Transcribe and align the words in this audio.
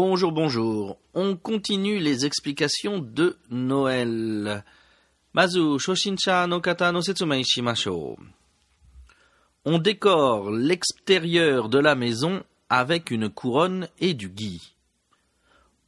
Bonjour, 0.00 0.30
bonjour. 0.30 1.00
On 1.12 1.34
continue 1.34 1.98
les 1.98 2.24
explications 2.24 3.00
de 3.00 3.36
Noël. 3.50 4.62
Mazu, 5.34 5.80
Shoshincha 5.80 6.46
no 6.46 6.60
kata 6.60 6.92
no 6.92 7.00
setsumei 7.02 7.42
shimashou. 7.42 8.16
On 9.64 9.78
décore 9.78 10.52
l'extérieur 10.52 11.68
de 11.68 11.80
la 11.80 11.96
maison 11.96 12.44
avec 12.70 13.10
une 13.10 13.28
couronne 13.28 13.88
et 13.98 14.14
du 14.14 14.28
gui. 14.28 14.76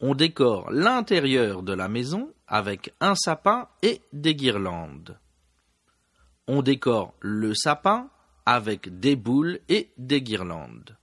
On 0.01 0.17
décore 0.17 0.73
l'intérieur 0.73 1.63
de 1.63 1.73
la 1.73 1.87
maison 1.89 2.33
avec 2.49 2.93
un 3.01 3.15
sapin 3.15 3.69
et 3.81 4.01
des 4.13 4.35
guirlandes. 4.35 5.21
On 6.49 6.63
décore 6.63 7.15
le 7.21 7.55
sapin 7.55 8.11
avec 8.45 8.99
des 8.99 9.15
boules 9.15 9.61
et 9.69 9.93
des 9.99 10.21
guirlandes. 10.21 10.97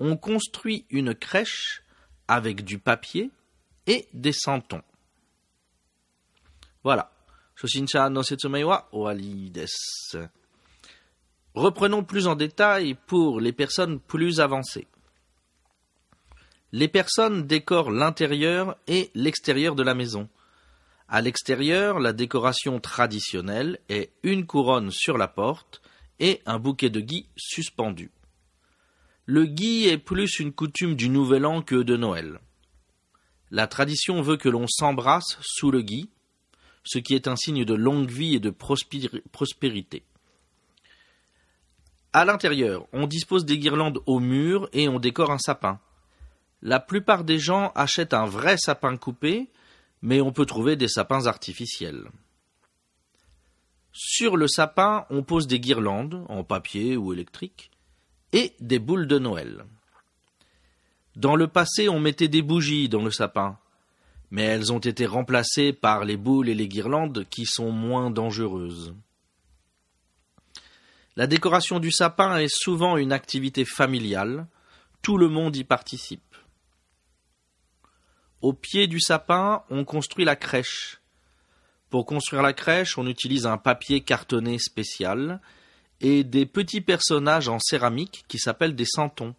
On 0.00 0.16
construit 0.16 0.84
une 0.90 1.14
crèche 1.14 1.81
avec 2.32 2.64
du 2.64 2.78
papier 2.78 3.30
et 3.86 4.08
des 4.12 4.32
santons. 4.32 4.82
Voilà. 6.84 7.12
Reprenons 11.54 12.02
plus 12.02 12.26
en 12.26 12.34
détail 12.34 12.94
pour 13.06 13.40
les 13.40 13.52
personnes 13.52 14.00
plus 14.00 14.40
avancées. 14.40 14.88
Les 16.72 16.88
personnes 16.88 17.46
décorent 17.46 17.90
l'intérieur 17.90 18.76
et 18.86 19.10
l'extérieur 19.14 19.74
de 19.74 19.82
la 19.82 19.94
maison. 19.94 20.28
À 21.08 21.20
l'extérieur, 21.20 22.00
la 22.00 22.14
décoration 22.14 22.80
traditionnelle 22.80 23.78
est 23.90 24.10
une 24.22 24.46
couronne 24.46 24.90
sur 24.90 25.18
la 25.18 25.28
porte 25.28 25.82
et 26.18 26.40
un 26.46 26.58
bouquet 26.58 26.88
de 26.88 27.00
gui 27.00 27.26
suspendu. 27.36 28.10
Le 29.26 29.46
gui 29.46 29.86
est 29.86 29.98
plus 29.98 30.40
une 30.40 30.52
coutume 30.52 30.96
du 30.96 31.08
Nouvel 31.08 31.46
An 31.46 31.62
que 31.62 31.76
de 31.76 31.96
Noël. 31.96 32.40
La 33.52 33.68
tradition 33.68 34.20
veut 34.20 34.36
que 34.36 34.48
l'on 34.48 34.66
s'embrasse 34.66 35.38
sous 35.40 35.70
le 35.70 35.82
gui, 35.82 36.10
ce 36.82 36.98
qui 36.98 37.14
est 37.14 37.28
un 37.28 37.36
signe 37.36 37.64
de 37.64 37.74
longue 37.74 38.10
vie 38.10 38.34
et 38.34 38.40
de 38.40 38.50
prospérité. 38.50 40.02
À 42.12 42.24
l'intérieur, 42.24 42.88
on 42.92 43.06
dispose 43.06 43.44
des 43.44 43.58
guirlandes 43.58 44.00
au 44.06 44.18
mur 44.18 44.68
et 44.72 44.88
on 44.88 44.98
décore 44.98 45.30
un 45.30 45.38
sapin. 45.38 45.78
La 46.60 46.80
plupart 46.80 47.22
des 47.22 47.38
gens 47.38 47.70
achètent 47.76 48.14
un 48.14 48.26
vrai 48.26 48.56
sapin 48.58 48.96
coupé, 48.96 49.50
mais 50.02 50.20
on 50.20 50.32
peut 50.32 50.46
trouver 50.46 50.74
des 50.74 50.88
sapins 50.88 51.26
artificiels. 51.26 52.10
Sur 53.92 54.36
le 54.36 54.48
sapin, 54.48 55.06
on 55.10 55.22
pose 55.22 55.46
des 55.46 55.60
guirlandes, 55.60 56.24
en 56.28 56.42
papier 56.42 56.96
ou 56.96 57.12
électrique, 57.12 57.70
et 58.32 58.54
des 58.60 58.78
boules 58.78 59.06
de 59.06 59.18
Noël. 59.18 59.64
Dans 61.16 61.36
le 61.36 61.48
passé, 61.48 61.88
on 61.88 62.00
mettait 62.00 62.28
des 62.28 62.42
bougies 62.42 62.88
dans 62.88 63.02
le 63.02 63.10
sapin, 63.10 63.58
mais 64.30 64.44
elles 64.44 64.72
ont 64.72 64.78
été 64.78 65.04
remplacées 65.04 65.72
par 65.72 66.04
les 66.04 66.16
boules 66.16 66.48
et 66.48 66.54
les 66.54 66.68
guirlandes 66.68 67.26
qui 67.28 67.44
sont 67.44 67.70
moins 67.70 68.10
dangereuses. 68.10 68.94
La 71.16 71.26
décoration 71.26 71.78
du 71.78 71.90
sapin 71.90 72.38
est 72.38 72.52
souvent 72.52 72.96
une 72.96 73.12
activité 73.12 73.66
familiale, 73.66 74.46
tout 75.02 75.18
le 75.18 75.28
monde 75.28 75.54
y 75.56 75.64
participe. 75.64 76.22
Au 78.40 78.54
pied 78.54 78.86
du 78.86 78.98
sapin, 78.98 79.62
on 79.68 79.84
construit 79.84 80.24
la 80.24 80.36
crèche. 80.36 81.00
Pour 81.90 82.06
construire 82.06 82.42
la 82.42 82.54
crèche, 82.54 82.96
on 82.96 83.06
utilise 83.06 83.44
un 83.44 83.58
papier 83.58 84.00
cartonné 84.00 84.58
spécial 84.58 85.40
et 86.02 86.24
des 86.24 86.44
petits 86.46 86.80
personnages 86.80 87.48
en 87.48 87.58
céramique 87.58 88.24
qui 88.28 88.38
s'appellent 88.38 88.76
des 88.76 88.84
santons. 88.84 89.34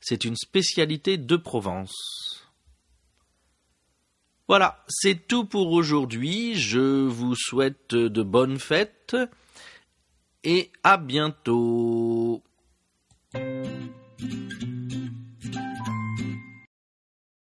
C'est 0.00 0.24
une 0.24 0.36
spécialité 0.36 1.16
de 1.16 1.36
Provence. 1.36 2.46
Voilà, 4.46 4.84
c'est 4.86 5.26
tout 5.26 5.44
pour 5.44 5.72
aujourd'hui. 5.72 6.54
Je 6.54 7.06
vous 7.06 7.34
souhaite 7.34 7.94
de 7.94 8.22
bonnes 8.22 8.60
fêtes 8.60 9.16
et 10.44 10.70
à 10.84 10.98
bientôt. 10.98 12.42